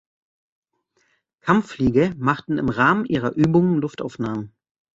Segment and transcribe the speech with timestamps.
[1.41, 4.51] Kampfflieger machten im Rahmen ihrer Übungen Luftaufnahmen.